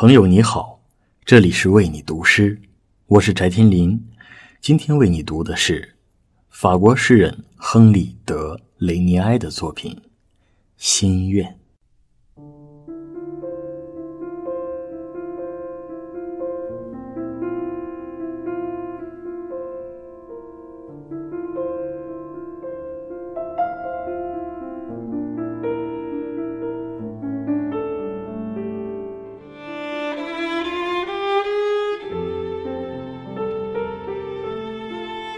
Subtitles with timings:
[0.00, 0.80] 朋友你好，
[1.24, 2.62] 这里是为你读诗，
[3.06, 4.00] 我是翟天临。
[4.60, 5.96] 今天为你读的是
[6.50, 9.92] 法国诗人亨利·德·雷尼埃的作品
[10.76, 11.50] 《心愿》。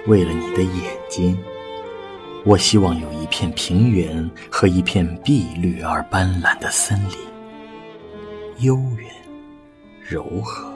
[0.06, 1.38] 为了你的眼睛，
[2.45, 7.16] 我希望有一片平原和一片碧绿而斑斓的森林，
[8.59, 9.10] 悠远、
[10.02, 10.73] 柔和，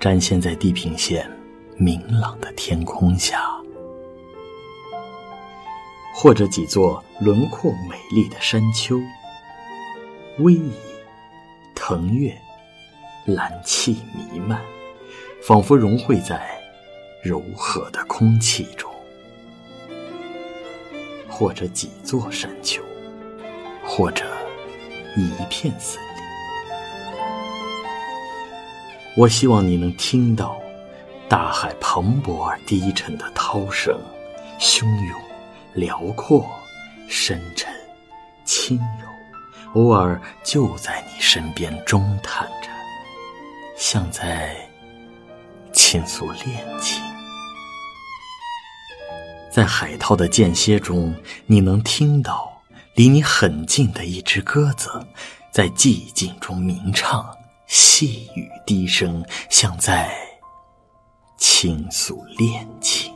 [0.00, 1.30] 展现在地平线
[1.76, 3.40] 明朗的天空下，
[6.12, 8.98] 或者几座轮廓美丽的山丘，
[10.38, 10.72] 逶迤、
[11.74, 12.36] 腾跃、
[13.26, 14.60] 蓝气弥漫，
[15.40, 16.63] 仿佛融汇在。
[17.24, 18.92] 柔和的空气中，
[21.26, 22.82] 或者几座山丘，
[23.82, 24.26] 或者
[25.16, 26.22] 一片森林。
[29.16, 30.60] 我希望你能听到
[31.26, 33.98] 大海磅礴而低沉的涛声，
[34.60, 35.18] 汹涌、
[35.72, 36.46] 辽阔、
[37.08, 37.72] 深沉、
[38.44, 42.68] 轻柔，偶尔就在你身边中叹着，
[43.78, 44.54] 像在
[45.94, 47.00] 倾诉恋情。
[49.48, 51.14] 在海涛的间歇中，
[51.46, 52.52] 你能听到
[52.96, 54.90] 离你很近的一只鸽子
[55.52, 57.24] 在寂静中鸣唱，
[57.68, 60.12] 细语低声，像在
[61.36, 63.14] 倾诉恋情。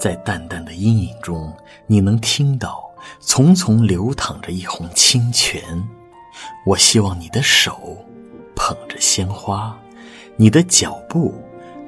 [0.00, 1.54] 在淡淡的阴影中，
[1.86, 2.82] 你能听到
[3.20, 5.86] 淙淙流淌着一泓清泉。
[6.64, 8.01] 我希望你的手
[9.02, 9.76] 鲜花，
[10.36, 11.34] 你的脚步。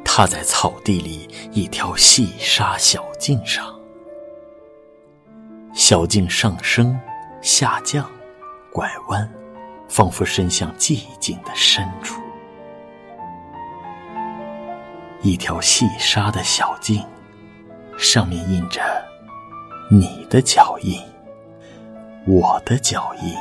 [0.07, 3.75] 踏在草地里一条细沙小径上，
[5.73, 6.97] 小径上升、
[7.41, 8.09] 下降、
[8.71, 9.29] 拐弯，
[9.89, 12.21] 仿佛伸向寂静的深处。
[15.23, 17.03] 一条细沙的小径，
[17.97, 18.81] 上面印着
[19.91, 21.01] 你的脚印、
[22.27, 23.35] 我的脚印、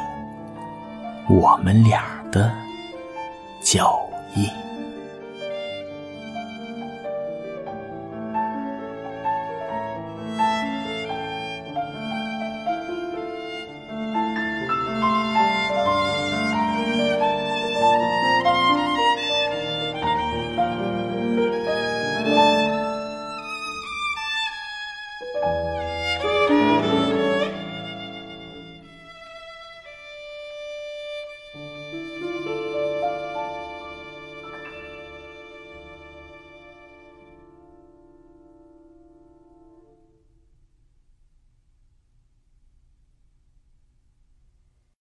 [1.30, 2.52] 我们俩的
[3.64, 4.73] 脚印。